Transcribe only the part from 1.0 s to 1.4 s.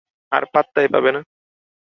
না।